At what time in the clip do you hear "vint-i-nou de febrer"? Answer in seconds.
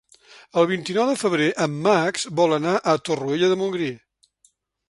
0.71-1.51